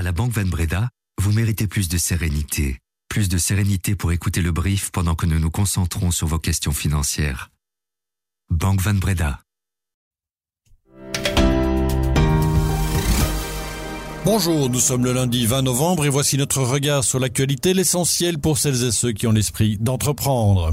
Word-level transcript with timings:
À 0.00 0.02
la 0.02 0.12
Banque 0.12 0.32
Van 0.32 0.46
Breda, 0.46 0.88
vous 1.20 1.30
méritez 1.30 1.66
plus 1.66 1.90
de 1.90 1.98
sérénité. 1.98 2.78
Plus 3.10 3.28
de 3.28 3.36
sérénité 3.36 3.94
pour 3.94 4.12
écouter 4.12 4.40
le 4.40 4.50
brief 4.50 4.90
pendant 4.92 5.14
que 5.14 5.26
nous 5.26 5.38
nous 5.38 5.50
concentrons 5.50 6.10
sur 6.10 6.26
vos 6.26 6.38
questions 6.38 6.72
financières. 6.72 7.50
Banque 8.48 8.80
Van 8.80 8.94
Breda. 8.94 9.40
Bonjour, 14.24 14.70
nous 14.70 14.80
sommes 14.80 15.04
le 15.04 15.12
lundi 15.12 15.44
20 15.44 15.60
novembre 15.60 16.06
et 16.06 16.08
voici 16.08 16.38
notre 16.38 16.62
regard 16.62 17.04
sur 17.04 17.18
l'actualité, 17.18 17.74
l'essentiel 17.74 18.38
pour 18.38 18.56
celles 18.56 18.82
et 18.84 18.92
ceux 18.92 19.12
qui 19.12 19.26
ont 19.26 19.32
l'esprit 19.32 19.76
d'entreprendre. 19.80 20.72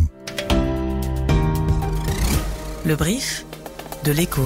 Le 2.85 2.95
brief 2.95 3.45
de 4.05 4.13
l'écho. 4.13 4.45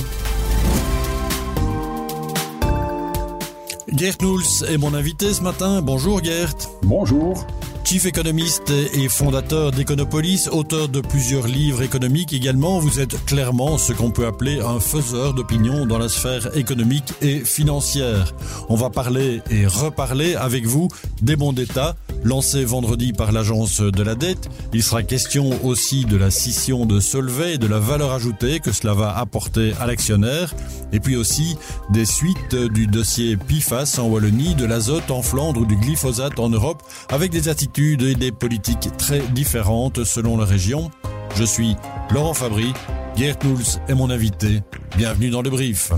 Gert 3.92 4.16
Nouls 4.22 4.64
est 4.70 4.78
mon 4.78 4.94
invité 4.94 5.34
ce 5.34 5.42
matin. 5.42 5.82
Bonjour 5.82 6.24
Gert. 6.24 6.56
Bonjour. 6.84 7.46
Chief 7.84 8.06
économiste 8.06 8.70
et 8.70 9.10
fondateur 9.10 9.72
d'Econopolis, 9.72 10.48
auteur 10.50 10.88
de 10.88 11.02
plusieurs 11.02 11.48
livres 11.48 11.82
économiques 11.82 12.32
également, 12.32 12.80
vous 12.80 13.02
êtes 13.02 13.26
clairement 13.26 13.78
ce 13.78 13.92
qu'on 13.92 14.12
peut 14.12 14.26
appeler 14.26 14.62
un 14.62 14.80
faiseur 14.80 15.34
d'opinion 15.34 15.86
dans 15.86 15.98
la 15.98 16.08
sphère 16.08 16.56
économique 16.56 17.12
et 17.22 17.40
financière. 17.44 18.34
On 18.70 18.76
va 18.76 18.90
parler 18.90 19.42
et 19.50 19.68
reparler 19.68 20.36
avec 20.36 20.66
vous 20.66 20.88
des 21.22 21.36
bons 21.36 21.52
d'État 21.52 21.96
lancés 22.24 22.64
vendredi 22.64 23.14
par 23.14 23.32
l'agence 23.32 23.82
de 23.82 24.04
la 24.04 24.16
dette. 24.16 24.50
Il 24.74 24.84
sera 24.84 25.02
question 25.02 25.50
aussi 25.66 26.06
de 26.06 26.16
la 26.16 26.30
scission 26.30 26.86
de 26.86 27.00
Solvay 27.00 27.56
et 27.56 27.58
de 27.58 27.68
la 27.68 27.80
valeur 27.80 28.12
ajoutée 28.12 28.60
que 28.60 28.72
cela 28.72 28.94
va 28.94 29.18
apporter 29.18 29.74
à 29.82 29.88
l'actionnaire. 29.88 30.54
Et 30.94 31.00
puis 31.00 31.16
aussi 31.16 31.58
des 31.90 32.06
suites 32.06 32.56
du 32.56 32.86
dossier 32.86 33.38
PIFAS 33.38 33.98
en 33.98 34.08
Wallonie, 34.08 34.56
de 34.56 34.66
l'azote 34.66 35.10
en 35.10 35.24
Flandre 35.24 35.62
ou 35.62 35.66
du 35.66 35.76
glyphosate 35.76 36.40
en 36.40 36.50
Europe 36.50 36.84
avec 37.10 37.32
des 37.32 37.50
attitudes 37.50 37.71
et 37.80 38.16
des 38.16 38.32
politiques 38.32 38.90
très 38.98 39.20
différentes 39.20 40.04
selon 40.04 40.38
la 40.38 40.46
région. 40.46 40.92
Je 41.36 41.44
suis 41.44 41.76
Laurent 42.14 42.34
Fabry, 42.34 42.74
Gert 43.16 43.38
Nouls 43.44 43.80
est 43.88 43.94
mon 43.94 44.10
invité. 44.10 44.62
Bienvenue 44.98 45.30
dans 45.30 45.42
le 45.42 45.50
brief. 45.50 45.92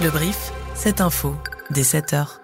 Le 0.00 0.10
brief, 0.10 0.52
cette 0.74 1.00
info, 1.00 1.36
dès 1.70 1.84
7 1.84 2.14
heures. 2.14 2.41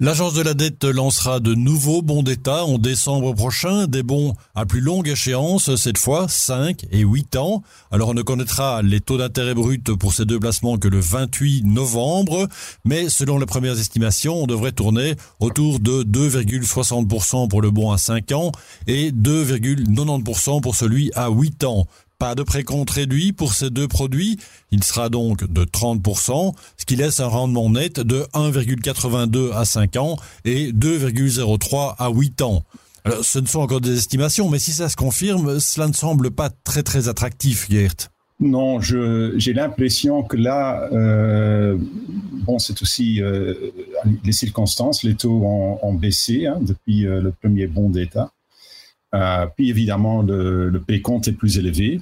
L'agence 0.00 0.32
de 0.34 0.42
la 0.42 0.54
dette 0.54 0.84
lancera 0.84 1.40
de 1.40 1.56
nouveaux 1.56 2.02
bons 2.02 2.22
d'État 2.22 2.64
en 2.64 2.78
décembre 2.78 3.34
prochain, 3.34 3.88
des 3.88 4.04
bons 4.04 4.34
à 4.54 4.64
plus 4.64 4.80
longue 4.80 5.08
échéance, 5.08 5.74
cette 5.74 5.98
fois 5.98 6.28
5 6.28 6.86
et 6.92 7.00
8 7.00 7.34
ans. 7.34 7.64
Alors 7.90 8.10
on 8.10 8.14
ne 8.14 8.22
connaîtra 8.22 8.80
les 8.82 9.00
taux 9.00 9.18
d'intérêt 9.18 9.54
bruts 9.54 9.82
pour 9.98 10.14
ces 10.14 10.24
deux 10.24 10.38
placements 10.38 10.78
que 10.78 10.86
le 10.86 11.00
28 11.00 11.64
novembre, 11.64 12.46
mais 12.84 13.08
selon 13.08 13.40
les 13.40 13.46
premières 13.46 13.80
estimations, 13.80 14.40
on 14.40 14.46
devrait 14.46 14.70
tourner 14.70 15.16
autour 15.40 15.80
de 15.80 16.04
2,60% 16.04 17.48
pour 17.48 17.60
le 17.60 17.72
bon 17.72 17.90
à 17.90 17.98
5 17.98 18.30
ans 18.30 18.52
et 18.86 19.10
2,90% 19.10 20.60
pour 20.60 20.76
celui 20.76 21.10
à 21.16 21.28
8 21.28 21.64
ans. 21.64 21.88
Pas 22.18 22.34
de 22.34 22.42
précompte 22.42 22.90
réduit 22.90 23.32
pour 23.32 23.54
ces 23.54 23.70
deux 23.70 23.86
produits. 23.86 24.38
Il 24.72 24.82
sera 24.82 25.08
donc 25.08 25.44
de 25.44 25.64
30%, 25.64 26.52
ce 26.76 26.84
qui 26.84 26.96
laisse 26.96 27.20
un 27.20 27.28
rendement 27.28 27.70
net 27.70 28.00
de 28.00 28.22
1,82 28.34 29.52
à 29.52 29.64
5 29.64 29.94
ans 29.96 30.16
et 30.44 30.72
2,03 30.72 31.94
à 31.96 32.10
8 32.10 32.42
ans. 32.42 32.64
Alors, 33.04 33.24
ce 33.24 33.38
ne 33.38 33.46
sont 33.46 33.60
encore 33.60 33.80
des 33.80 33.96
estimations, 33.96 34.50
mais 34.50 34.58
si 34.58 34.72
ça 34.72 34.88
se 34.88 34.96
confirme, 34.96 35.60
cela 35.60 35.86
ne 35.86 35.92
semble 35.92 36.32
pas 36.32 36.50
très 36.50 36.82
très 36.82 37.08
attractif, 37.08 37.70
Gert. 37.70 38.10
Non, 38.40 38.80
j'ai 38.80 39.52
l'impression 39.52 40.24
que 40.24 40.36
là, 40.36 40.88
euh, 40.92 41.76
bon, 42.46 42.58
c'est 42.58 42.82
aussi 42.82 43.22
euh, 43.22 43.54
les 44.24 44.32
circonstances, 44.32 45.04
les 45.04 45.14
taux 45.14 45.42
ont, 45.44 45.94
baissé 45.94 46.46
hein, 46.46 46.58
depuis 46.60 47.06
euh, 47.06 47.20
le 47.20 47.30
premier 47.30 47.68
bon 47.68 47.90
d'État. 47.90 48.32
Puis 49.56 49.70
évidemment, 49.70 50.22
le, 50.22 50.68
le 50.68 50.80
précompte 50.80 51.28
est 51.28 51.32
plus 51.32 51.58
élevé. 51.58 52.00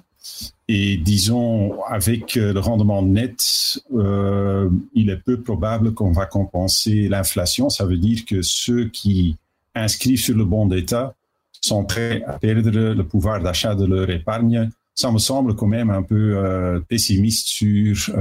Et 0.68 0.96
disons, 0.96 1.82
avec 1.84 2.36
euh, 2.36 2.52
le 2.52 2.60
rendement 2.60 3.02
net, 3.02 3.80
euh, 3.94 4.68
il 4.94 5.10
est 5.10 5.16
peu 5.16 5.40
probable 5.40 5.94
qu'on 5.94 6.12
va 6.12 6.26
compenser 6.26 7.08
l'inflation. 7.08 7.70
Ça 7.70 7.84
veut 7.84 7.98
dire 7.98 8.24
que 8.24 8.42
ceux 8.42 8.86
qui 8.88 9.36
inscrivent 9.74 10.20
sur 10.20 10.36
le 10.36 10.44
bon 10.44 10.66
d'État 10.66 11.14
sont 11.60 11.84
prêts 11.84 12.22
à 12.26 12.38
perdre 12.38 12.70
le 12.70 13.04
pouvoir 13.04 13.40
d'achat 13.40 13.74
de 13.74 13.84
leur 13.86 14.10
épargne. 14.10 14.70
Ça 14.94 15.12
me 15.12 15.18
semble 15.18 15.54
quand 15.54 15.66
même 15.66 15.90
un 15.90 16.02
peu 16.02 16.36
euh, 16.36 16.80
pessimiste 16.80 17.46
sur, 17.48 18.12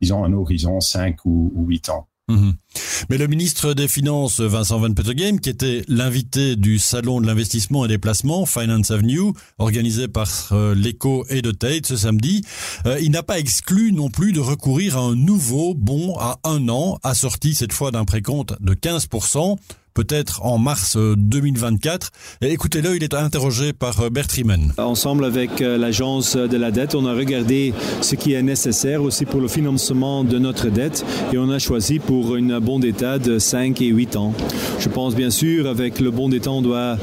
disons, 0.00 0.24
un 0.24 0.32
horizon 0.32 0.80
5 0.80 1.24
ou, 1.24 1.52
ou 1.54 1.66
8 1.66 1.90
ans. 1.90 2.06
Mhm. 2.30 2.54
Mais 3.08 3.18
le 3.18 3.26
ministre 3.26 3.74
des 3.74 3.88
Finances, 3.88 4.40
Vincent 4.40 4.78
Van 4.78 4.92
Peteghem, 4.92 5.40
qui 5.40 5.50
était 5.50 5.82
l'invité 5.88 6.56
du 6.56 6.78
Salon 6.78 7.20
de 7.20 7.26
l'investissement 7.26 7.84
et 7.84 7.88
des 7.88 7.98
placements, 7.98 8.46
Finance 8.46 8.90
Avenue, 8.90 9.32
organisé 9.58 10.06
par 10.06 10.28
euh, 10.52 10.74
l'ECO 10.74 11.24
et 11.28 11.42
de 11.42 11.50
Tate 11.50 11.86
ce 11.86 11.96
samedi, 11.96 12.42
euh, 12.86 12.98
il 13.00 13.10
n'a 13.10 13.22
pas 13.22 13.38
exclu 13.38 13.92
non 13.92 14.10
plus 14.10 14.32
de 14.32 14.40
recourir 14.40 14.96
à 14.96 15.00
un 15.00 15.16
nouveau 15.16 15.74
bon 15.74 16.16
à 16.18 16.38
un 16.44 16.68
an, 16.68 16.98
assorti 17.02 17.54
cette 17.54 17.72
fois 17.72 17.90
d'un 17.90 18.04
précompte 18.04 18.54
de 18.60 18.74
15% 18.74 19.56
peut-être 19.94 20.44
en 20.44 20.58
mars 20.58 20.96
2024. 20.96 22.10
Euh, 22.42 22.48
écoutez-le, 22.48 22.96
il 22.96 23.02
est 23.02 23.14
interrogé 23.14 23.72
par 23.72 24.00
euh, 24.00 24.10
Bert 24.10 24.26
Riemann. 24.30 24.72
Ensemble 24.78 25.24
avec 25.24 25.60
euh, 25.60 25.78
l'agence 25.78 26.36
de 26.36 26.56
la 26.56 26.70
dette, 26.70 26.94
on 26.94 27.06
a 27.06 27.14
regardé 27.14 27.72
ce 28.00 28.14
qui 28.14 28.32
est 28.32 28.42
nécessaire 28.42 29.02
aussi 29.02 29.24
pour 29.24 29.40
le 29.40 29.48
financement 29.48 30.24
de 30.24 30.38
notre 30.38 30.68
dette 30.68 31.04
et 31.32 31.38
on 31.38 31.50
a 31.50 31.58
choisi 31.58 31.98
pour 31.98 32.36
une 32.36 32.58
bon 32.58 32.78
d'état 32.78 33.18
de 33.18 33.38
5 33.38 33.80
et 33.80 33.86
8 33.86 34.16
ans. 34.16 34.34
Je 34.78 34.88
pense 34.88 35.14
bien 35.14 35.30
sûr 35.30 35.66
avec 35.66 36.00
le 36.00 36.10
bon 36.10 36.28
d'état, 36.28 36.50
on 36.50 36.62
doit, 36.62 36.96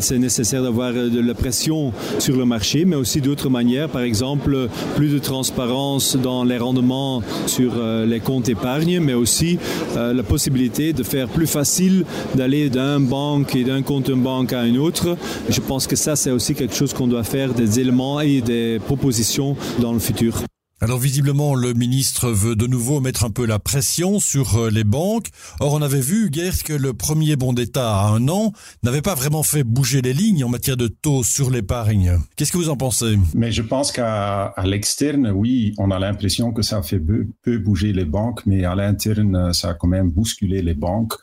c'est 0.00 0.18
nécessaire 0.18 0.62
d'avoir 0.62 0.92
de 0.92 1.20
la 1.20 1.34
pression 1.34 1.92
sur 2.18 2.36
le 2.36 2.44
marché, 2.44 2.84
mais 2.84 2.96
aussi 2.96 3.20
d'autres 3.20 3.48
manières, 3.48 3.88
par 3.88 4.02
exemple 4.02 4.68
plus 4.96 5.08
de 5.08 5.18
transparence 5.18 6.16
dans 6.16 6.44
les 6.44 6.58
rendements 6.58 7.22
sur 7.46 7.72
les 8.06 8.20
comptes 8.20 8.48
épargne, 8.48 9.00
mais 9.00 9.14
aussi 9.14 9.58
la 9.96 10.22
possibilité 10.22 10.92
de 10.92 11.02
faire 11.02 11.28
plus 11.28 11.46
facile 11.46 11.91
d'aller 12.34 12.70
d'un 12.70 13.00
banque 13.00 13.54
et 13.54 13.64
d'un 13.64 13.82
compte 13.82 14.10
banque 14.10 14.52
à 14.52 14.60
un 14.60 14.76
autre. 14.76 15.16
Je 15.48 15.60
pense 15.60 15.86
que 15.86 15.96
ça, 15.96 16.16
c'est 16.16 16.30
aussi 16.30 16.54
quelque 16.54 16.74
chose 16.74 16.92
qu'on 16.92 17.06
doit 17.06 17.24
faire 17.24 17.54
des 17.54 17.80
éléments 17.80 18.20
et 18.20 18.40
des 18.40 18.78
propositions 18.86 19.56
dans 19.80 19.92
le 19.92 19.98
futur. 19.98 20.42
Alors 20.82 20.98
visiblement, 20.98 21.54
le 21.54 21.74
ministre 21.74 22.28
veut 22.30 22.56
de 22.56 22.66
nouveau 22.66 23.00
mettre 23.00 23.24
un 23.24 23.30
peu 23.30 23.46
la 23.46 23.60
pression 23.60 24.18
sur 24.18 24.56
euh, 24.56 24.68
les 24.68 24.82
banques. 24.82 25.28
Or, 25.60 25.74
on 25.74 25.80
avait 25.80 26.00
vu, 26.00 26.28
Gert, 26.32 26.64
que 26.64 26.72
le 26.72 26.92
premier 26.92 27.36
bon 27.36 27.52
d'État 27.52 28.00
à 28.00 28.08
un 28.08 28.26
an 28.26 28.52
n'avait 28.82 29.00
pas 29.00 29.14
vraiment 29.14 29.44
fait 29.44 29.62
bouger 29.62 30.02
les 30.02 30.12
lignes 30.12 30.42
en 30.42 30.48
matière 30.48 30.76
de 30.76 30.88
taux 30.88 31.22
sur 31.22 31.50
l'épargne. 31.50 32.18
Qu'est-ce 32.34 32.50
que 32.50 32.58
vous 32.58 32.68
en 32.68 32.76
pensez? 32.76 33.16
Mais 33.32 33.52
je 33.52 33.62
pense 33.62 33.92
qu'à 33.92 34.52
l'externe, 34.64 35.30
oui, 35.32 35.72
on 35.78 35.92
a 35.92 36.00
l'impression 36.00 36.50
que 36.50 36.62
ça 36.62 36.82
fait 36.82 36.98
peu 36.98 37.58
bouger 37.58 37.92
les 37.92 38.04
banques, 38.04 38.40
mais 38.44 38.64
à 38.64 38.74
l'interne, 38.74 39.52
ça 39.52 39.68
a 39.68 39.74
quand 39.74 39.86
même 39.86 40.10
bousculé 40.10 40.62
les 40.62 40.74
banques. 40.74 41.14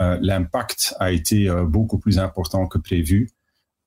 Euh, 0.00 0.18
l'impact 0.20 0.94
a 1.00 1.10
été 1.10 1.48
euh, 1.48 1.64
beaucoup 1.64 1.98
plus 1.98 2.18
important 2.18 2.66
que 2.66 2.78
prévu. 2.78 3.30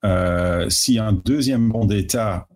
Euh, 0.04 0.68
si 0.68 0.98
un 0.98 1.12
deuxième 1.12 1.68
bon 1.68 1.84
d'État 1.84 2.46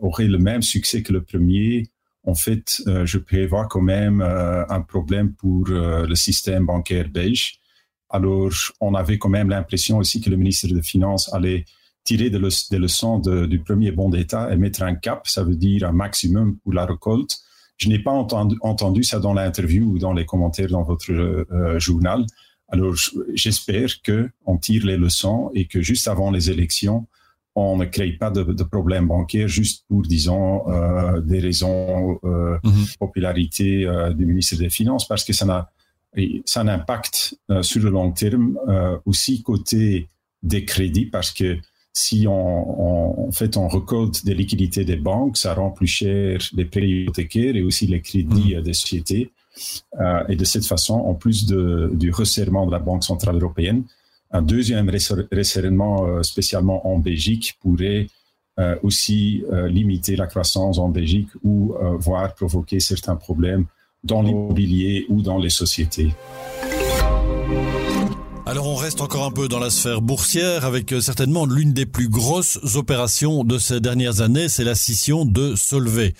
aurait 0.00 0.26
le 0.26 0.38
même 0.38 0.62
succès 0.62 1.02
que 1.02 1.12
le 1.12 1.22
premier, 1.22 1.90
en 2.26 2.34
fait, 2.34 2.80
je 2.86 3.18
prévois 3.18 3.66
quand 3.66 3.82
même 3.82 4.22
un 4.22 4.80
problème 4.80 5.34
pour 5.34 5.66
le 5.66 6.14
système 6.14 6.64
bancaire 6.64 7.10
belge. 7.10 7.58
Alors, 8.08 8.50
on 8.80 8.94
avait 8.94 9.18
quand 9.18 9.28
même 9.28 9.50
l'impression 9.50 9.98
aussi 9.98 10.22
que 10.22 10.30
le 10.30 10.36
ministre 10.36 10.68
des 10.68 10.80
Finances 10.80 11.30
allait 11.34 11.66
tirer 12.04 12.30
des, 12.30 12.38
leçons 12.38 13.18
du 13.18 13.58
premier 13.60 13.90
bon 13.90 14.08
d'État 14.08 14.50
et 14.50 14.56
mettre 14.56 14.82
un 14.82 14.94
cap, 14.94 15.26
ça 15.26 15.44
veut 15.44 15.56
dire 15.56 15.86
un 15.86 15.92
maximum 15.92 16.56
pour 16.60 16.72
la 16.72 16.86
récolte. 16.86 17.36
Je 17.76 17.90
n'ai 17.90 17.98
pas 17.98 18.12
entendu, 18.12 19.04
ça 19.04 19.18
dans 19.18 19.34
l'interview 19.34 19.84
ou 19.84 19.98
dans 19.98 20.14
les 20.14 20.24
commentaires 20.24 20.70
dans 20.70 20.84
votre 20.84 21.12
journal. 21.78 22.24
Alors, 22.68 22.94
j'espère 23.34 23.90
qu'on 24.02 24.56
tire 24.58 24.86
les 24.86 24.96
leçons 24.96 25.50
et 25.54 25.66
que 25.66 25.80
juste 25.82 26.08
avant 26.08 26.30
les 26.30 26.50
élections, 26.50 27.06
on 27.54 27.76
ne 27.76 27.84
crée 27.84 28.12
pas 28.12 28.30
de, 28.30 28.42
de 28.42 28.62
problèmes 28.64 29.06
bancaires 29.06 29.48
juste 29.48 29.84
pour, 29.88 30.02
disons, 30.02 30.68
euh, 30.68 31.20
des 31.20 31.38
raisons 31.38 32.18
euh, 32.24 32.58
mm-hmm. 32.64 32.98
popularité 32.98 33.86
euh, 33.86 34.12
du 34.12 34.26
ministre 34.26 34.56
des 34.56 34.70
Finances, 34.70 35.06
parce 35.06 35.24
que 35.24 35.32
ça 35.32 35.46
a, 35.48 35.70
ça 36.46 36.60
a 36.60 36.62
un 36.64 36.68
impact 36.68 37.38
euh, 37.50 37.62
sur 37.62 37.82
le 37.82 37.90
long 37.90 38.10
terme 38.10 38.58
aussi 39.04 39.42
côté 39.42 40.08
des 40.42 40.64
crédits, 40.64 41.06
parce 41.06 41.30
que 41.30 41.58
si 41.92 42.26
on, 42.26 42.34
on, 42.34 43.28
en 43.28 43.32
fait 43.32 43.56
on 43.56 43.68
récolte 43.68 44.24
des 44.24 44.34
liquidités 44.34 44.84
des 44.84 44.96
banques, 44.96 45.36
ça 45.36 45.54
rend 45.54 45.70
plus 45.70 45.86
cher 45.86 46.40
les 46.54 46.64
prêts 46.64 46.88
hypothécaires 46.88 47.54
et 47.54 47.62
aussi 47.62 47.86
les 47.86 48.00
crédits 48.00 48.54
mm-hmm. 48.54 48.62
des 48.62 48.72
sociétés. 48.72 49.30
Euh, 50.00 50.24
et 50.28 50.36
de 50.36 50.44
cette 50.44 50.66
façon, 50.66 50.94
en 50.94 51.14
plus 51.14 51.46
du 51.46 52.10
resserrement 52.10 52.66
de 52.66 52.72
la 52.72 52.78
Banque 52.78 53.04
centrale 53.04 53.36
européenne, 53.36 53.84
un 54.30 54.42
deuxième 54.42 54.90
resserrement, 54.90 56.06
euh, 56.06 56.22
spécialement 56.22 56.86
en 56.86 56.98
Belgique, 56.98 57.58
pourrait 57.60 58.08
aussi 58.84 59.42
limiter 59.50 60.14
la 60.14 60.28
croissance 60.28 60.78
en 60.78 60.88
Belgique 60.88 61.26
ou 61.42 61.74
voire 61.98 62.32
provoquer 62.36 62.78
certains 62.78 63.16
problèmes 63.16 63.66
dans 64.04 64.22
l'immobilier 64.22 65.06
ou 65.08 65.22
dans 65.22 65.38
les 65.38 65.50
sociétés. 65.50 66.14
Alors 68.46 68.68
on 68.68 68.74
reste 68.74 69.00
encore 69.00 69.24
un 69.24 69.30
peu 69.30 69.48
dans 69.48 69.58
la 69.58 69.70
sphère 69.70 70.02
boursière 70.02 70.66
avec 70.66 70.92
euh, 70.92 71.00
certainement 71.00 71.46
l'une 71.46 71.72
des 71.72 71.86
plus 71.86 72.10
grosses 72.10 72.58
opérations 72.76 73.42
de 73.42 73.56
ces 73.56 73.80
dernières 73.80 74.20
années, 74.20 74.50
c'est 74.50 74.64
la 74.64 74.74
scission 74.74 75.24
de 75.24 75.56
Solvay. 75.56 76.12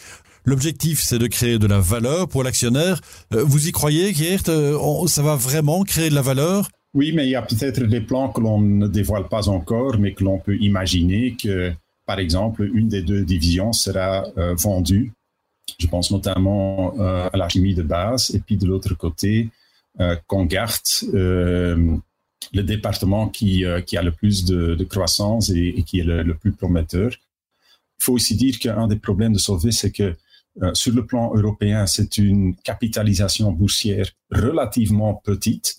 L'objectif, 0.45 1.01
c'est 1.03 1.19
de 1.19 1.27
créer 1.27 1.59
de 1.59 1.67
la 1.67 1.81
valeur 1.81 2.29
pour 2.29 2.43
l'actionnaire. 2.43 3.01
Euh, 3.33 3.43
vous 3.45 3.69
y 3.69 3.73
croyez, 3.73 4.13
Geert? 4.13 4.49
Euh, 4.49 5.07
Ça 5.07 5.23
va 5.23 5.37
vraiment 5.37 5.83
créer 5.85 6.11
de 6.11 6.15
la 6.15 6.23
valeur? 6.23 6.69
Oui, 6.93 7.13
mais 7.13 7.27
il 7.27 7.31
y 7.31 7.35
a 7.35 7.43
peut-être 7.43 7.83
des 7.83 8.01
plans 8.01 8.29
que 8.29 8.41
l'on 8.41 8.61
ne 8.61 8.87
dévoile 8.87 9.29
pas 9.29 9.49
encore, 9.49 9.99
mais 9.99 10.13
que 10.13 10.23
l'on 10.23 10.39
peut 10.39 10.57
imaginer 10.57 11.35
que, 11.35 11.73
par 12.07 12.19
exemple, 12.19 12.71
une 12.73 12.89
des 12.89 13.03
deux 13.03 13.25
divisions 13.25 13.73
sera 13.73 14.25
vendue. 14.37 15.13
Je 15.81 15.89
pense 15.89 16.13
notamment 16.13 16.95
à 17.01 17.37
la 17.37 17.49
chimie 17.49 17.75
de 17.75 17.83
base, 17.83 18.31
et 18.33 18.39
puis 18.39 18.57
de 18.57 18.67
l'autre 18.67 18.95
côté, 18.95 19.49
qu'on 20.29 20.45
garde 20.45 20.79
le 22.53 22.63
département 22.63 23.29
qui, 23.29 23.65
euh, 23.65 23.81
qui 23.81 23.97
a 23.97 24.03
le 24.03 24.13
plus 24.13 24.45
de, 24.45 24.83
croissance 24.85 25.51
et, 25.51 25.83
qui 25.87 26.01
est 26.01 26.05
le, 26.05 26.35
plus 26.35 26.53
prometteur. 26.53 27.11
Il 27.11 28.05
faut 28.05 28.13
aussi 28.13 28.37
dire 28.37 28.59
qu'un 28.59 28.87
des 28.87 28.97
problèmes 28.97 29.33
de 29.33 29.39
Solvay, 29.39 29.73
c'est 29.73 29.91
que 29.91 30.15
euh, 30.63 30.73
sur 30.75 30.95
le 30.95 31.05
plan 31.07 31.35
européen, 31.35 31.87
c'est 31.87 32.19
une 32.19 32.55
capitalisation 32.57 33.53
boursière 33.53 34.07
relativement 34.31 35.15
petite. 35.15 35.77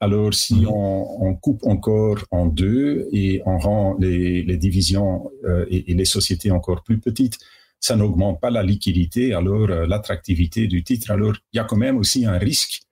Alors, 0.00 0.34
si 0.34 0.62
mhm. 0.62 0.68
on, 0.68 1.34
coupe 1.36 1.64
encore 1.66 2.18
en 2.30 2.46
deux 2.46 3.08
et 3.12 3.42
on 3.46 3.58
rend 3.58 3.96
les, 3.98 4.56
divisions 4.56 5.30
euh, 5.44 5.66
et, 5.70 5.94
les 5.94 6.04
sociétés 6.04 6.50
encore 6.50 6.82
plus 6.82 6.98
petites, 6.98 7.38
ça 7.80 7.96
n'augmente 7.96 8.40
pas 8.40 8.50
la 8.50 8.62
liquidité, 8.62 9.34
alors 9.34 9.66
l'attractivité 9.66 10.66
du 10.68 10.82
titre. 10.84 11.10
Alors, 11.10 11.34
il 11.52 11.56
y 11.58 11.60
a 11.60 11.64
quand 11.64 11.76
même 11.76 11.98
aussi 11.98 12.24
un 12.24 12.38
risque 12.38 12.84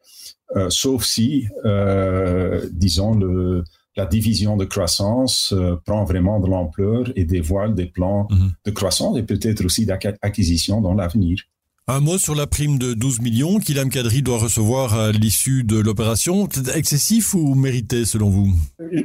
euh, 0.56 0.68
sauf 0.68 1.04
si, 1.04 1.48
euh, 1.64 2.68
disons, 2.72 3.14
le, 3.14 3.64
la 3.96 4.06
division 4.06 4.56
de 4.56 4.64
croissance 4.64 5.52
euh, 5.52 5.76
prend 5.84 6.04
vraiment 6.04 6.40
de 6.40 6.48
l'ampleur 6.48 7.12
et 7.16 7.24
dévoile 7.24 7.74
des 7.74 7.86
plans 7.86 8.26
mhm. 8.30 8.52
de 8.64 8.70
croissance 8.70 9.18
et 9.18 9.22
peut-être 9.22 9.64
aussi 9.64 9.86
d'acquisition 9.86 10.80
dans 10.80 10.94
l'avenir. 10.94 11.42
Un 11.88 11.98
mot 11.98 12.16
sur 12.16 12.36
la 12.36 12.46
prime 12.46 12.78
de 12.78 12.94
12 12.94 13.20
millions 13.20 13.58
qu'Ilham 13.58 13.90
Kadri 13.90 14.22
doit 14.22 14.38
recevoir 14.38 14.94
à 14.94 15.10
l'issue 15.10 15.64
de 15.64 15.78
l'opération. 15.78 16.48
Excessif 16.74 17.34
ou 17.34 17.56
mérité 17.56 18.04
selon 18.04 18.30
vous? 18.30 18.54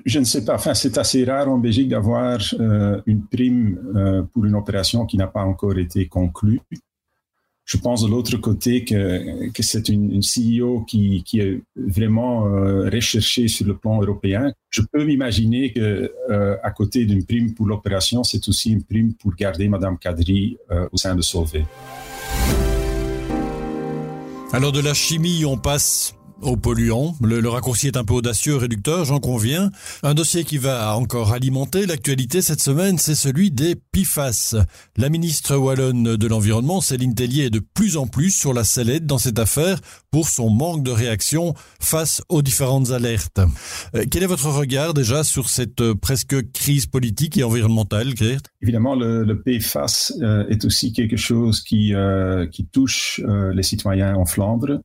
Je 0.05 0.19
ne 0.19 0.23
sais 0.23 0.45
pas. 0.45 0.55
Enfin, 0.55 0.75
c'est 0.75 0.97
assez 0.99 1.25
rare 1.25 1.49
en 1.49 1.57
Belgique 1.57 1.89
d'avoir 1.89 2.39
une 3.07 3.23
prime 3.31 4.27
pour 4.31 4.45
une 4.45 4.53
opération 4.53 5.07
qui 5.07 5.17
n'a 5.17 5.25
pas 5.25 5.41
encore 5.41 5.79
été 5.79 6.07
conclue 6.07 6.61
je 7.67 7.75
pense 7.75 8.01
de 8.01 8.07
l'autre 8.07 8.37
côté 8.37 8.85
que, 8.85 9.51
c'est 9.59 9.89
une, 9.89 10.21
CEO 10.21 10.85
qui, 10.87 11.21
qui 11.23 11.41
est 11.41 11.61
vraiment 11.75 12.47
euh, 12.47 12.89
recherchée 12.89 13.49
sur 13.49 13.67
le 13.67 13.75
plan 13.75 14.01
européen. 14.01 14.53
Je 14.69 14.81
peux 14.89 15.03
m'imaginer 15.03 15.73
que 15.73 16.09
euh, 16.29 16.55
à 16.63 16.71
côté 16.71 17.03
d'une 17.05 17.25
prime 17.25 17.53
pour 17.53 17.65
l'opération, 17.65 18.23
c'est 18.23 18.47
aussi 18.47 18.71
une 18.71 18.83
prime 18.83 19.13
pour 19.15 19.35
garder 19.35 19.67
Madame 19.67 19.97
Kadri 19.97 20.57
euh, 20.71 20.87
au 20.93 20.97
sein 20.97 21.13
de 21.13 21.21
Solvay. 21.21 21.65
Alors 24.53 24.71
de 24.71 24.79
la 24.79 24.93
chimie, 24.93 25.43
on 25.43 25.57
passe 25.57 26.16
aux 26.41 26.57
polluants. 26.57 27.15
Le, 27.21 27.47
raccourci 27.47 27.87
est 27.87 27.97
un 27.97 28.03
peu 28.03 28.13
audacieux, 28.13 28.55
réducteur, 28.55 29.05
j'en 29.05 29.19
conviens. 29.19 29.71
Un 30.03 30.13
dossier 30.13 30.43
qui 30.43 30.57
va 30.57 30.95
encore 30.95 31.33
alimenter 31.33 31.85
l'actualité 31.85 32.41
cette 32.41 32.61
semaine, 32.61 32.97
c'est 32.97 33.15
celui 33.15 33.51
des 33.51 33.75
PIFAS. 33.75 34.55
La 34.97 35.09
ministre 35.09 35.55
wallonne 35.55 36.15
de 36.15 36.27
l'Environnement, 36.27 36.81
Céline 36.81 37.15
Tellier, 37.15 37.45
est 37.45 37.49
de 37.49 37.59
plus 37.59 37.97
en 37.97 38.07
plus 38.07 38.31
sur 38.31 38.53
la 38.53 38.63
sellette 38.63 39.05
dans 39.05 39.17
cette 39.17 39.39
affaire 39.39 39.79
pour 40.11 40.29
son 40.29 40.49
manque 40.49 40.83
de 40.83 40.91
réaction 40.91 41.53
face 41.79 42.21
aux 42.29 42.41
différentes 42.41 42.91
alertes. 42.91 43.41
Euh, 43.95 44.03
quel 44.09 44.23
est 44.23 44.27
votre 44.27 44.49
regard 44.49 44.93
déjà 44.93 45.23
sur 45.23 45.49
cette 45.49 45.81
euh, 45.81 45.95
presque 45.95 46.51
crise 46.51 46.85
politique 46.85 47.37
et 47.37 47.43
environnementale, 47.43 48.15
Gert? 48.15 48.41
Évidemment, 48.61 48.95
le, 48.95 49.23
le 49.23 49.41
PFAS 49.41 50.13
euh, 50.21 50.47
est 50.49 50.65
aussi 50.65 50.93
quelque 50.93 51.17
chose 51.17 51.61
qui, 51.61 51.93
qui 52.51 52.65
touche 52.65 53.21
les 53.53 53.63
citoyens 53.63 54.15
en 54.15 54.25
Flandre. 54.25 54.81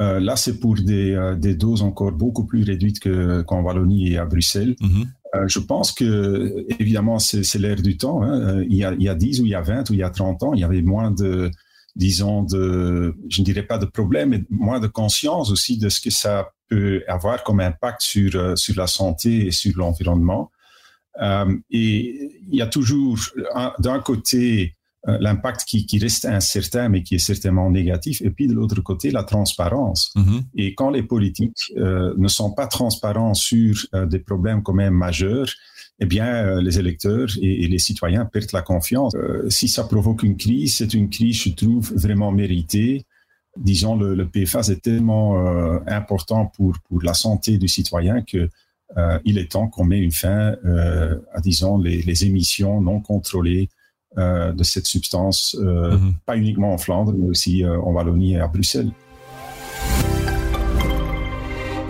Euh, 0.00 0.20
là, 0.20 0.36
c'est 0.36 0.60
pour 0.60 0.76
des, 0.76 1.12
euh, 1.12 1.34
des, 1.34 1.54
doses 1.54 1.82
encore 1.82 2.12
beaucoup 2.12 2.44
plus 2.44 2.62
réduites 2.62 3.00
qu'en 3.00 3.62
Wallonie 3.62 4.12
et 4.12 4.18
à 4.18 4.26
Bruxelles. 4.26 4.76
Mhm. 4.80 5.06
euh, 5.34 5.48
je 5.48 5.58
pense 5.58 5.90
que, 5.92 6.64
évidemment, 6.78 7.18
c'est 7.18 7.54
l'air 7.56 7.76
du 7.76 7.96
temps. 7.96 8.22
Hein. 8.22 8.40
Euh, 8.40 8.64
il, 8.68 8.76
y 8.76 8.84
a, 8.84 8.92
il 8.92 9.02
y 9.02 9.08
a 9.08 9.16
10 9.16 9.40
ou 9.40 9.46
il 9.46 9.50
y 9.50 9.54
a 9.56 9.60
20 9.60 9.90
ou 9.90 9.94
il 9.94 9.98
y 9.98 10.04
a 10.04 10.10
30 10.10 10.42
ans, 10.44 10.54
il 10.54 10.60
y 10.60 10.64
avait 10.64 10.82
moins 10.82 11.10
de, 11.10 11.50
disons, 11.96 12.44
de, 12.44 13.16
je 13.28 13.40
ne 13.40 13.44
dirais 13.44 13.64
pas 13.64 13.78
de 13.78 13.86
problèmes, 13.86 14.30
mais 14.30 14.44
moins 14.50 14.78
de 14.78 14.86
conscience 14.86 15.50
aussi 15.50 15.78
de 15.78 15.88
ce 15.88 16.00
que 16.00 16.10
ça 16.10 16.52
peut 16.68 17.02
avoir 17.08 17.42
comme 17.42 17.58
impact 17.58 18.00
sur, 18.02 18.56
sur 18.56 18.76
la 18.76 18.86
santé 18.86 19.46
et 19.46 19.50
sur 19.50 19.76
l'environnement. 19.76 20.50
et 21.70 22.30
il 22.50 22.56
y 22.56 22.62
a 22.62 22.66
toujours, 22.66 23.18
d'un 23.80 23.98
côté, 23.98 24.76
euh, 24.76 24.77
l'impact 25.20 25.64
qui, 25.64 25.86
qui, 25.86 25.98
reste 25.98 26.26
incertain, 26.26 26.88
mais 26.88 27.02
qui 27.02 27.14
est 27.14 27.18
certainement 27.18 27.70
négatif. 27.70 28.20
Et 28.22 28.30
puis 28.30 28.46
de 28.46 28.54
l'autre 28.54 28.80
côté, 28.82 29.10
la 29.10 29.24
transparence. 29.24 30.12
Mm-hmm. 30.16 30.42
Et 30.56 30.74
quand 30.74 30.90
les 30.90 31.02
politiques 31.02 31.72
euh, 31.76 32.14
ne 32.16 32.28
sont 32.28 32.52
pas 32.52 32.66
transparents 32.66 33.34
sur 33.34 33.74
euh, 33.94 34.06
des 34.06 34.18
problèmes 34.18 34.62
quand 34.62 34.74
même 34.74 34.94
majeurs, 34.94 35.48
eh 36.00 36.06
bien, 36.06 36.60
les 36.60 36.78
électeurs 36.78 37.28
et, 37.42 37.66
les 37.66 37.78
citoyens 37.78 38.24
perdent 38.24 38.52
la 38.52 38.62
confiance. 38.62 39.16
si 39.48 39.66
ça 39.66 39.82
provoque 39.82 40.22
une 40.22 40.36
crise, 40.36 40.76
c'est 40.76 40.94
une 40.94 41.10
crise, 41.10 41.42
je 41.42 41.50
trouve, 41.50 41.92
vraiment 41.92 42.30
méritée. 42.30 43.04
Disons, 43.56 43.96
le, 43.96 44.14
le 44.14 44.28
PFAS 44.28 44.68
est 44.70 44.80
tellement 44.80 45.36
important 45.88 46.52
pour, 46.56 46.76
pour 46.88 47.02
la 47.02 47.14
santé 47.14 47.58
du 47.58 47.66
citoyen 47.66 48.22
que 48.22 48.48
il 49.24 49.38
est 49.38 49.50
temps 49.50 49.66
qu'on 49.66 49.86
mette 49.86 50.04
une 50.04 50.12
fin 50.12 50.54
à, 51.34 51.40
disons, 51.40 51.78
les, 51.78 52.00
les 52.02 52.24
émissions 52.24 52.80
non 52.80 53.00
contrôlées 53.00 53.68
euh, 53.68 53.77
de 54.16 54.62
cette 54.64 54.86
substance, 54.86 55.56
euh, 55.60 55.96
mhm. 55.96 56.14
pas 56.26 56.36
uniquement 56.36 56.72
en 56.72 56.78
Flandre, 56.78 57.12
mais 57.16 57.28
aussi 57.28 57.64
euh, 57.64 57.80
en 57.80 57.92
Wallonie 57.92 58.34
et 58.34 58.40
à 58.40 58.48
Bruxelles. 58.48 58.90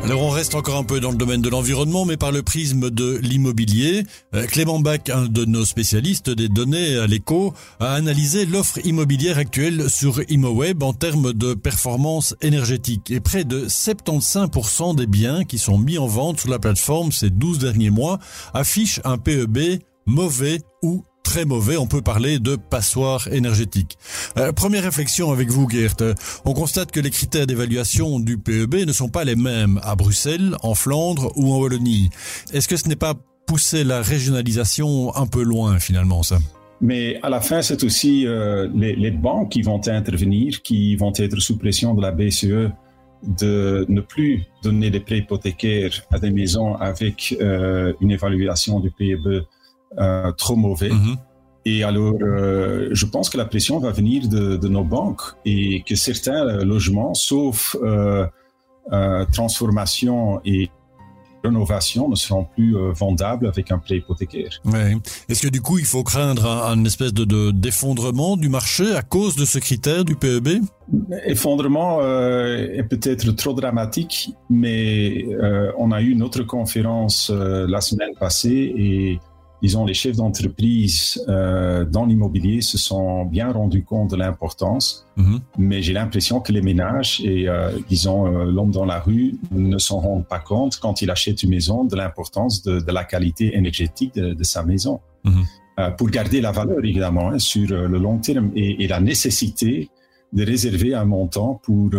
Alors 0.05 0.23
on 0.23 0.31
reste 0.31 0.55
encore 0.55 0.77
un 0.77 0.85
peu 0.85 1.01
dans 1.01 1.11
le 1.11 1.19
domaine 1.19 1.43
de 1.43 1.51
l'environnement, 1.51 2.07
mais 2.07 2.17
par 2.17 2.33
le 2.33 2.43
prisme 2.43 2.89
de 2.89 3.19
l'immobilier. 3.19 4.05
Clément 4.47 4.79
Bach, 4.79 5.01
un 5.13 5.27
de 5.27 5.45
nos 5.45 5.67
spécialistes 5.67 6.31
des 6.31 6.49
données 6.49 6.97
à 6.97 7.07
l'écho, 7.07 7.53
a 7.79 7.93
analysé 7.93 8.47
l'offre 8.47 8.79
immobilière 8.87 9.37
actuelle 9.37 9.91
sur 9.91 10.23
ImoWeb 10.31 10.83
en 10.83 10.95
termes 10.95 11.35
de 11.35 11.53
performance 11.53 12.35
énergétique. 12.41 13.11
Et 13.11 13.21
près 13.21 13.45
de 13.45 13.67
75% 13.67 14.97
des 14.97 15.07
biens 15.07 15.45
qui 15.45 15.59
sont 15.59 15.77
mis 15.77 15.99
en 15.99 16.07
vente 16.07 16.41
sur 16.41 16.49
la 16.49 16.59
plateforme 16.59 17.13
ces 17.13 17.29
12 17.29 17.59
derniers 17.59 17.91
mois 17.91 18.19
affichent 18.55 19.01
un 19.05 19.19
PEB 19.19 19.81
mauvais 20.07 20.61
ou 20.83 21.05
très 21.29 21.45
mauvais, 21.45 21.77
on 21.77 21.87
peut 21.87 22.01
parler 22.01 22.39
de 22.39 22.57
passoire 22.57 23.29
énergétique. 23.31 23.99
Euh, 24.39 24.51
première 24.53 24.83
réflexion 24.83 25.31
avec 25.31 25.51
vous, 25.51 25.69
Geert. 25.69 26.15
On 26.47 26.55
constate 26.55 26.91
que 26.91 27.01
les 27.01 27.11
critères 27.11 27.47
d'évaluation 27.47 28.19
du 28.19 28.39
PEB 28.39 28.87
ne 28.87 28.93
sont 28.93 29.11
pas 29.11 29.25
les 29.25 29.37
mêmes 29.37 29.79
à 29.83 29.95
Bruxelles, 29.95 30.57
en 30.63 30.75
Flandre 30.75 31.31
ou 31.37 31.53
en 31.53 31.59
Wallonie. 31.59 32.09
Est-ce 32.55 32.67
que 32.67 32.79
ce 32.79 32.89
n'est 32.89 32.97
pas 32.97 33.13
pousser 33.47 33.85
la 33.85 34.01
régionalisation 34.01 35.15
un 35.15 35.27
peu 35.27 35.43
loin 35.43 35.79
finalement, 35.79 36.23
ça? 36.23 36.39
Mais 36.81 37.21
à 37.23 37.29
la 37.29 37.43
fin, 37.43 37.61
c'est 37.61 37.85
aussi 37.85 38.27
euh, 38.27 38.67
les, 38.75 39.11
banques 39.11 39.51
qui 39.51 39.61
vont 39.61 39.87
intervenir, 39.87 40.63
qui 40.63 40.97
vont 40.97 41.13
être 41.15 41.39
sous 41.41 41.59
pression 41.59 41.93
de 41.93 42.01
la 42.01 42.11
BCE 42.11 42.73
de 43.23 43.85
ne 43.87 44.01
plus 44.01 44.45
donner 44.63 44.89
des 44.89 45.01
prêts 45.01 45.19
hypothécaires 45.19 45.93
à 46.11 46.19
des 46.19 46.31
maisons 46.31 46.75
avec 46.77 47.37
euh, 47.43 47.93
une 48.01 48.13
évaluation 48.13 48.81
du 48.81 48.91
PEB 48.91 49.45
euh, 50.01 50.33
trop 50.33 50.57
mauvais. 50.57 50.91
Mhm. 50.91 51.17
Et 51.65 51.83
alors, 51.83 52.15
euh, 52.23 52.89
je 52.93 53.05
pense 53.05 53.29
que 53.29 53.37
la 53.37 53.45
pression 53.45 53.79
va 53.81 53.91
venir 53.91 54.29
de, 54.29 54.57
de 54.57 54.69
nos 54.69 54.85
banques 54.85 55.23
et 55.45 55.83
que 55.87 55.97
certains 55.97 56.47
euh, 56.47 56.65
logements, 56.65 57.15
sauf 57.15 57.77
transformation 59.33 60.41
et 60.47 60.71
rénovation 61.45 62.09
ne 62.09 62.15
seront 62.15 62.45
plus 62.45 62.75
vendables 62.95 63.47
avec 63.47 63.71
un 63.71 63.79
prêt 63.79 63.99
hypothécaire. 63.99 64.49
Ouais. 64.65 64.97
Est-ce 65.29 65.43
que 65.43 65.49
du 65.49 65.61
coup, 65.61 65.79
il 65.79 65.85
faut 65.85 66.03
craindre 66.03 66.47
un, 66.47 66.83
espèce 66.87 67.13
de, 67.13 67.51
d'effondrement 67.51 68.39
du 68.39 68.49
marché 68.49 68.97
à 68.97 69.03
cause 69.03 69.37
de 69.37 69.45
ce 69.45 69.59
critère 69.59 70.07
du 70.07 70.17
PEB 70.17 70.63
Effondrement 71.27 72.01
est 72.01 72.83
peut-être 72.89 73.31
trop 73.33 73.53
dramatique, 73.53 74.31
mais 74.49 75.27
on 75.77 75.93
a 75.93 76.01
eu 76.01 76.13
une 76.13 76.23
autre 76.23 76.45
conférence 76.45 77.31
la 77.31 77.83
semaine 77.83 78.15
passée 78.19 78.73
et 78.75 79.21
disons, 79.63 79.85
les 79.85 79.95
chefs 79.95 80.17
d'entreprise 80.17 81.23
euh, 81.29 81.85
dans 81.85 82.07
l'immobilier 82.07 82.61
se 82.61 82.79
sont 82.79 83.25
bien 83.25 83.51
rendus 83.51 83.85
compte 83.85 84.11
de 84.11 84.17
l'importance, 84.17 85.07
mhm. 85.17 85.41
mais 85.59 85.83
j'ai 85.83 85.93
l'impression 85.93 86.41
que 86.41 86.53
les 86.53 86.63
ménages 86.63 87.21
et, 87.25 87.49
euh, 87.49 87.71
disons, 87.89 88.27
euh, 88.27 88.45
l'homme 88.45 88.71
dans 88.71 88.85
la 88.85 89.01
rue 89.01 89.37
ne 89.51 89.79
s'en 89.79 90.01
rendent 90.01 90.27
pas 90.27 90.39
compte 90.39 90.79
quand 90.79 91.03
il 91.03 91.11
achète 91.11 91.43
une 91.43 91.51
maison 91.51 91.85
de 91.85 91.97
l'importance 91.97 92.63
de, 92.63 92.81
de, 92.81 92.93
la 92.93 93.05
qualité 93.05 93.57
énergétique 93.57 94.15
de, 94.15 94.35
de 94.35 94.45
sa 94.45 94.63
maison. 94.63 95.01
Mhm. 95.25 95.45
pour 95.99 96.09
garder 96.11 96.41
la 96.41 96.53
valeur 96.53 96.79
évidemment 96.85 97.31
hein, 97.31 97.41
sur 97.41 97.69
le 97.71 97.99
long 97.99 98.19
terme 98.19 98.53
et, 98.55 98.85
et, 98.85 98.87
la 98.87 99.01
nécessité 99.01 99.91
de 100.33 100.45
réserver 100.45 100.95
un 100.95 101.05
montant 101.05 101.61
pour 101.65 101.91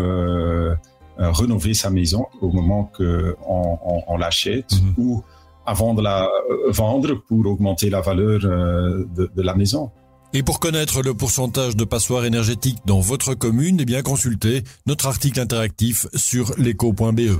rénover 1.17 1.73
sa 1.73 1.89
maison 1.89 2.27
au 2.41 2.49
moment 2.49 2.89
qu'on 2.95 3.35
on, 3.45 4.03
on 4.07 4.17
l'achète 4.17 4.71
mhm. 4.71 4.93
ou 4.97 5.23
avant 5.69 5.93
de 5.93 6.01
la 6.01 6.29
vendre 6.67 7.13
pour 7.27 7.45
augmenter 7.45 7.89
la 7.89 8.01
valeur 8.01 8.39
de, 8.39 9.31
de 9.35 9.41
la 9.41 9.55
maison. 9.55 9.91
Et 10.33 10.43
pour 10.43 10.59
connaître 10.59 11.01
le 11.01 11.13
pourcentage 11.13 11.75
de 11.75 11.85
passoires 11.85 12.25
énergétiques 12.25 12.79
dans 12.85 12.99
votre 12.99 13.33
commune, 13.33 13.77
eh 13.79 13.85
bien 13.85 14.01
consultez 14.01 14.63
notre 14.85 15.07
article 15.07 15.39
interactif 15.39 16.07
sur 16.13 16.53
l'éco.be. 16.57 17.39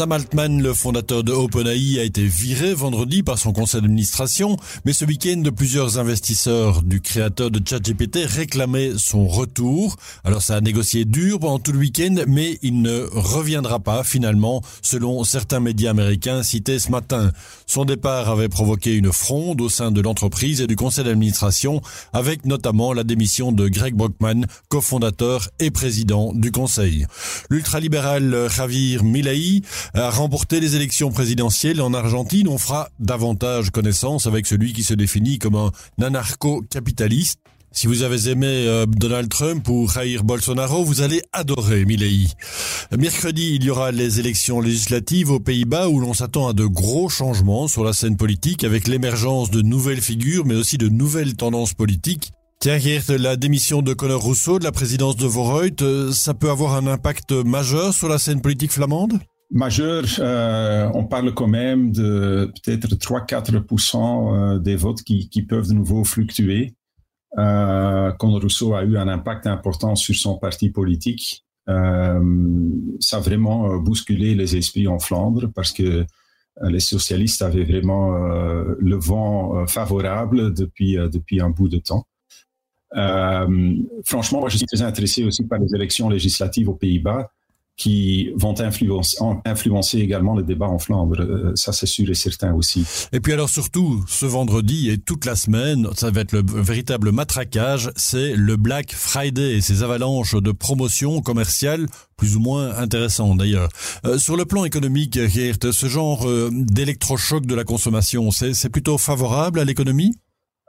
Sam 0.00 0.12
Altman, 0.12 0.62
le 0.62 0.72
fondateur 0.72 1.22
de 1.22 1.32
OpenAI, 1.32 1.98
a 2.00 2.04
été 2.04 2.24
viré 2.24 2.72
vendredi 2.72 3.22
par 3.22 3.36
son 3.36 3.52
conseil 3.52 3.82
d'administration, 3.82 4.56
mais 4.86 4.94
ce 4.94 5.04
week-end, 5.04 5.42
plusieurs 5.54 5.98
investisseurs 5.98 6.82
du 6.82 7.02
créateur 7.02 7.50
de 7.50 7.60
ChatGPT 7.62 8.20
réclamaient 8.24 8.92
son 8.96 9.28
retour. 9.28 9.96
Alors 10.24 10.40
ça 10.40 10.56
a 10.56 10.62
négocié 10.62 11.04
dur 11.04 11.38
pendant 11.38 11.58
tout 11.58 11.72
le 11.72 11.80
week-end, 11.80 12.14
mais 12.26 12.58
il 12.62 12.80
ne 12.80 13.02
reviendra 13.12 13.78
pas 13.78 14.02
finalement, 14.02 14.62
selon 14.80 15.22
certains 15.22 15.60
médias 15.60 15.90
américains 15.90 16.42
cités 16.44 16.78
ce 16.78 16.90
matin. 16.90 17.30
Son 17.66 17.84
départ 17.84 18.30
avait 18.30 18.48
provoqué 18.48 18.94
une 18.94 19.12
fronde 19.12 19.60
au 19.60 19.68
sein 19.68 19.90
de 19.90 20.00
l'entreprise 20.00 20.62
et 20.62 20.66
du 20.66 20.76
conseil 20.76 21.04
d'administration, 21.04 21.82
avec 22.14 22.46
notamment 22.46 22.94
la 22.94 23.04
démission 23.04 23.52
de 23.52 23.68
Greg 23.68 23.94
Brockman, 23.94 24.46
cofondateur 24.70 25.50
et 25.58 25.70
président 25.70 26.32
du 26.32 26.52
conseil. 26.52 27.04
L'ultralibéral 27.50 28.48
Javier 28.48 29.02
Milei 29.02 29.60
remporté 29.94 30.60
les 30.60 30.76
élections 30.76 31.10
présidentielles 31.10 31.80
en 31.80 31.94
Argentine. 31.94 32.48
On 32.48 32.58
fera 32.58 32.88
davantage 32.98 33.70
connaissance 33.70 34.26
avec 34.26 34.46
celui 34.46 34.72
qui 34.72 34.84
se 34.84 34.94
définit 34.94 35.38
comme 35.38 35.56
un 35.56 35.70
anarcho-capitaliste. 36.00 37.38
Si 37.72 37.86
vous 37.86 38.02
avez 38.02 38.28
aimé 38.28 38.48
euh, 38.48 38.84
Donald 38.84 39.28
Trump 39.28 39.68
ou 39.68 39.88
Jair 39.88 40.24
Bolsonaro, 40.24 40.82
vous 40.82 41.02
allez 41.02 41.22
adorer 41.32 41.84
Milei. 41.84 42.26
Mercredi, 42.98 43.54
il 43.54 43.64
y 43.64 43.70
aura 43.70 43.92
les 43.92 44.18
élections 44.18 44.60
législatives 44.60 45.30
aux 45.30 45.38
Pays-Bas 45.38 45.88
où 45.88 46.00
l'on 46.00 46.12
s'attend 46.12 46.48
à 46.48 46.52
de 46.52 46.66
gros 46.66 47.08
changements 47.08 47.68
sur 47.68 47.84
la 47.84 47.92
scène 47.92 48.16
politique 48.16 48.64
avec 48.64 48.88
l'émergence 48.88 49.52
de 49.52 49.62
nouvelles 49.62 50.00
figures 50.00 50.44
mais 50.46 50.56
aussi 50.56 50.78
de 50.78 50.88
nouvelles 50.88 51.36
tendances 51.36 51.74
politiques. 51.74 52.32
Tiens, 52.58 52.78
la 53.08 53.36
démission 53.36 53.82
de 53.82 53.94
Conor 53.94 54.20
Rousseau 54.20 54.58
de 54.58 54.64
la 54.64 54.72
présidence 54.72 55.16
de 55.16 55.26
Vorreut, 55.26 55.70
euh, 55.80 56.12
ça 56.12 56.34
peut 56.34 56.50
avoir 56.50 56.74
un 56.74 56.88
impact 56.88 57.30
majeur 57.30 57.94
sur 57.94 58.08
la 58.08 58.18
scène 58.18 58.40
politique 58.40 58.72
flamande? 58.72 59.20
Majeur, 59.50 60.04
euh, 60.18 60.90
on 60.94 61.04
parle 61.04 61.34
quand 61.34 61.48
même 61.48 61.92
de 61.92 62.52
peut-être 62.62 62.94
3-4% 62.94 64.54
euh, 64.54 64.58
des 64.58 64.76
votes 64.76 65.02
qui, 65.02 65.42
peuvent 65.48 65.68
de 65.68 65.74
nouveau 65.74 66.04
fluctuer. 66.04 66.74
Euh, 67.38 68.12
quand 68.18 68.30
Rousseau 68.38 68.74
a 68.74 68.84
eu 68.84 68.96
un 68.96 69.08
impact 69.08 69.46
important 69.46 69.94
sur 69.96 70.14
son 70.14 70.38
parti 70.38 70.70
politique, 70.70 71.44
euh, 71.68 72.20
ça 73.00 73.18
a 73.18 73.20
vraiment 73.20 73.76
bousculé 73.76 74.34
les 74.34 74.56
esprits 74.56 74.88
en 74.88 74.98
Flandre 74.98 75.48
parce 75.54 75.72
que 75.72 76.04
les 76.62 76.80
socialistes 76.80 77.42
avaient 77.42 77.64
vraiment 77.64 78.12
le 78.12 78.96
vent 78.96 79.66
favorable 79.66 80.52
depuis, 80.52 80.96
depuis 80.96 81.40
un 81.40 81.48
bout 81.48 81.68
de 81.68 81.78
temps. 81.78 82.06
franchement, 84.04 84.40
moi, 84.40 84.48
je 84.48 84.58
suis 84.58 84.66
très 84.66 84.82
intéressé 84.82 85.24
aussi 85.24 85.44
par 85.44 85.58
les 85.58 85.74
élections 85.74 86.08
législatives 86.10 86.68
aux 86.68 86.74
Pays-Bas 86.74 87.30
qui 87.80 88.28
vont 88.36 88.60
influencer, 88.60 89.16
influencer 89.46 90.00
également 90.00 90.36
le 90.36 90.42
débat 90.42 90.68
en 90.68 90.78
Flandre. 90.78 91.22
Euh, 91.22 91.52
ça, 91.54 91.72
c'est 91.72 91.86
sûr 91.86 92.10
et 92.10 92.14
certain 92.14 92.52
aussi. 92.52 92.84
Et 93.10 93.20
puis 93.20 93.32
alors 93.32 93.48
surtout, 93.48 94.04
ce 94.06 94.26
vendredi 94.26 94.90
et 94.90 94.98
toute 94.98 95.24
la 95.24 95.34
semaine, 95.34 95.88
ça 95.96 96.10
va 96.10 96.20
être 96.20 96.32
le 96.32 96.42
véritable 96.44 97.10
matraquage, 97.10 97.90
c'est 97.96 98.34
le 98.36 98.58
Black 98.58 98.92
Friday 98.92 99.56
et 99.56 99.60
ses 99.62 99.82
avalanches 99.82 100.34
de 100.34 100.52
promotions 100.52 101.22
commerciales 101.22 101.86
plus 102.18 102.36
ou 102.36 102.40
moins 102.40 102.76
intéressantes 102.76 103.38
d'ailleurs. 103.38 103.70
Euh, 104.04 104.18
sur 104.18 104.36
le 104.36 104.44
plan 104.44 104.66
économique, 104.66 105.18
Geert, 105.18 105.72
ce 105.72 105.86
genre 105.86 106.28
euh, 106.28 106.50
d'électrochoc 106.52 107.46
de 107.46 107.54
la 107.54 107.64
consommation, 107.64 108.30
c'est 108.30 108.68
plutôt 108.68 108.98
favorable 108.98 109.58
à 109.58 109.64
l'économie? 109.64 110.14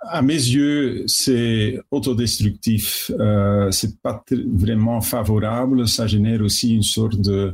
À 0.01 0.22
mes 0.22 0.34
yeux, 0.34 1.03
c'est 1.08 1.79
autodestructif. 1.91 3.12
Euh, 3.20 3.72
c'est 3.72 4.00
pas 4.01 4.24
vraiment 4.53 5.01
favorable. 5.01 5.88
Ça 5.88 6.08
génère 6.08 6.41
aussi 6.41 6.74
une 6.74 6.84
sorte 6.84 7.20
de, 7.22 7.53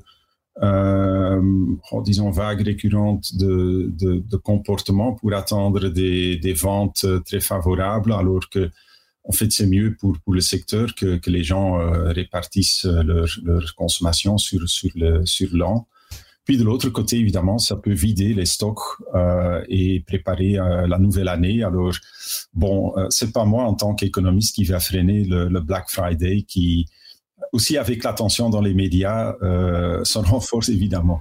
euh, 0.63 1.42
oh, 1.92 2.01
disons, 2.01 2.32
vague 2.32 2.62
récurrente 2.62 3.36
de, 3.36 3.92
de, 3.92 4.38
comportement 4.38 5.13
pour 5.13 5.34
attendre 5.34 5.89
des, 5.89 6.38
des, 6.38 6.54
ventes 6.54 7.06
très 7.25 7.42
favorables, 7.42 8.13
alors 8.13 8.50
que, 8.50 8.72
en 9.25 9.34
fait, 9.34 9.51
c'est 9.51 9.68
mieux 9.68 9.96
pour, 10.00 10.18
pour 10.20 10.34
le 10.34 10.42
secteur 10.42 10.96
que, 10.96 11.18
que 11.18 11.30
les 11.30 11.44
gens 11.44 11.80
euh, 11.80 12.12
répartissent 12.13 12.86
leur, 12.86 13.75
consommation 13.75 14.38
sur, 14.38 14.68
sur 14.70 14.92
l'an. 14.96 15.25
Sur 15.25 15.48
puis 16.48 16.58
de 16.58 16.63
l'autre 16.63 16.88
côté, 16.89 17.18
évidemment, 17.18 17.58
ça 17.58 17.75
peut 17.75 17.92
vider 17.92 18.34
les 18.34 18.46
stocks 18.46 18.80
euh, 19.13 19.62
et 19.68 20.00
préparer 20.00 20.58
euh, 20.58 20.88
la 20.88 20.98
nouvelle 20.98 21.27
année. 21.27 21.62
Alors, 21.62 21.92
bon, 22.54 22.98
euh, 22.98 23.08
c'est 23.10 23.34
pas 23.34 23.44
moi 23.44 23.66
en 23.66 23.74
tant 23.74 23.94
qu'économiste 23.94 24.56
qui 24.56 24.63
va 24.63 24.80
freiner 24.80 25.25
le, 25.25 25.50
le, 25.50 25.60
Black 25.60 25.89
Friday, 25.89 26.44
qui 26.48 26.86
aussi 27.51 27.77
avec 27.77 28.01
l'attention 28.01 28.50
dans 28.50 28.62
les 28.62 28.74
médias 28.74 29.36
euh, 29.42 30.01
s'en 30.06 30.22
renforce 30.22 30.70
évidemment. 30.70 31.20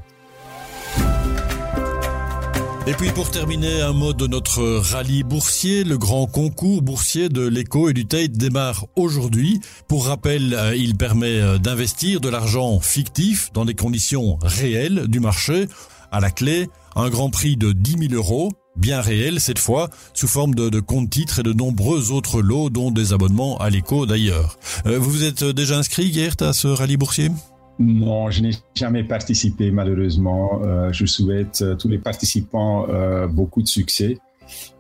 Et 2.89 2.93
puis 2.93 3.11
pour 3.11 3.33
terminer, 3.33 3.83
un 3.83 3.93
mot 3.93 4.13
de 4.13 4.29
notre 4.29 4.63
rallye 4.63 5.25
boursier. 5.25 5.83
Le 5.83 5.99
grand 5.99 6.29
concours 6.29 6.83
boursier 6.83 7.29
de 7.29 7.45
l'éco 7.45 7.89
et 7.89 7.93
du 7.93 8.07
Tate 8.07 8.31
démarre 8.31 8.87
aujourd'hui. 8.95 9.61
Pour 9.89 10.07
rappel, 10.07 10.55
euh, 10.55 10.77
il 10.77 10.97
permet 10.97 11.41
euh, 11.41 11.59
d'investir 11.59 12.21
de 12.21 12.29
l'argent 12.29 12.79
fictif 12.79 13.51
dans 13.53 13.65
des 13.65 13.75
conditions 13.75 14.39
réelles 14.41 15.09
du 15.09 15.19
marché. 15.19 15.67
À 16.13 16.21
la 16.21 16.31
clé, 16.31 16.69
un 16.95 17.11
grand 17.11 17.29
prix 17.29 17.57
de 17.57 17.73
10 17.73 18.09
000 18.11 18.15
euros, 18.15 18.53
bien 18.77 19.01
réel 19.01 19.41
cette 19.41 19.59
fois, 19.59 19.91
sous 20.15 20.29
forme 20.29 20.55
de, 20.55 20.69
de 20.69 20.79
compte 20.79 21.11
titres 21.11 21.41
et 21.41 21.43
de 21.43 21.53
nombreux 21.53 22.13
autres 22.13 22.41
lots, 22.41 22.71
dont 22.71 22.93
des 22.93 23.13
abonnements 23.13 23.59
à 23.59 23.69
l'éco 23.69 24.07
d'ailleurs. 24.07 24.61
Euh, 24.87 25.01
vous 25.01 25.11
vous 25.11 25.25
êtes 25.25 25.43
déjà 25.43 25.77
inscrit, 25.77 26.13
Gert, 26.13 26.37
à 26.39 26.53
ce 26.53 26.69
rallye 26.69 26.97
boursier? 26.97 27.31
Non, 27.79 28.31
je 28.31 28.43
n'ai 28.43 28.51
jamais 28.75 29.05
participé 29.05 29.71
malheureusement. 29.71 30.61
Euh, 30.65 30.93
je 30.93 31.05
souhaite 31.07 31.61
euh, 31.63 31.75
tous 31.75 31.89
les 31.89 31.99
participants 31.99 32.87
euh, 32.89 33.27
beaucoup 33.27 33.63
de 33.63 33.69
succès. 33.69 34.19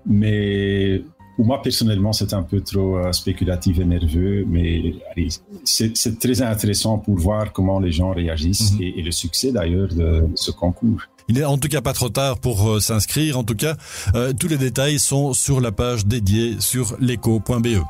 Mais 0.06 1.02
pour 1.36 1.44
moi 1.44 1.60
personnellement, 1.60 2.12
c'est 2.12 2.32
un 2.32 2.42
peu 2.42 2.60
trop 2.62 2.96
euh, 2.96 3.12
spéculatif 3.12 3.78
et 3.80 3.84
nerveux. 3.84 4.46
Mais 4.48 4.94
c'est 5.64 6.18
très 6.18 6.40
intéressant 6.40 6.98
pour 6.98 7.18
voir 7.18 7.52
comment 7.52 7.80
les 7.80 7.92
gens 7.92 8.12
réagissent 8.12 8.72
mm 8.72 8.78
-hmm. 8.78 8.82
et, 8.84 8.98
et, 9.00 9.02
le 9.02 9.12
succès 9.12 9.52
d'ailleurs 9.52 9.88
de 9.88 10.08
ce 10.34 10.50
concours. 10.50 11.02
Il 11.28 11.34
n'est 11.34 11.44
en 11.44 11.58
tout 11.58 11.68
cas 11.68 11.82
pas 11.82 11.92
trop 11.92 12.08
tard 12.20 12.38
pour 12.38 12.58
s'inscrire. 12.80 13.36
En 13.36 13.44
tout 13.44 13.58
cas, 13.64 13.74
tous 14.38 14.48
les 14.48 14.58
détails 14.68 14.98
sont 15.10 15.34
sur 15.34 15.60
la 15.60 15.72
page 15.72 16.06
dédiée 16.06 16.50
sur 16.60 16.86
l'éco.be. 17.00 17.80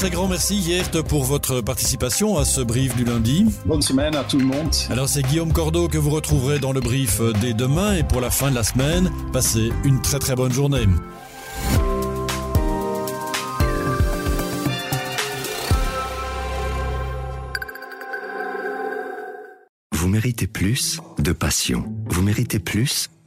très 0.00 0.08
grand 0.08 0.28
merci 0.28 0.56
Yert 0.56 1.02
pour 1.02 1.24
votre 1.24 1.60
participation 1.60 2.38
à 2.38 2.46
ce 2.46 2.62
brief 2.62 2.96
du 2.96 3.04
lundi. 3.04 3.44
Bonne 3.66 3.82
semaine 3.82 4.16
à 4.16 4.24
tout 4.24 4.38
le 4.38 4.46
monde. 4.46 4.74
Alors 4.88 5.10
c'est 5.10 5.20
Guillaume 5.20 5.52
Cordeau 5.52 5.88
que 5.88 5.98
vous 5.98 6.08
retrouverez 6.08 6.58
dans 6.58 6.72
le 6.72 6.80
brief 6.80 7.20
dès 7.42 7.52
demain 7.52 7.96
et 7.96 8.02
pour 8.02 8.22
la 8.22 8.30
fin 8.30 8.48
de 8.48 8.54
la 8.54 8.62
semaine, 8.62 9.10
passez 9.30 9.70
une 9.84 10.00
très 10.00 10.18
très 10.18 10.34
bonne 10.34 10.54
journée. 10.54 10.86
Vous 19.92 20.08
méritez 20.08 20.46
plus 20.46 21.02
de 21.18 21.32
passion. 21.32 21.84
Vous 22.06 22.22
méritez 22.22 22.58
plus 22.58 23.10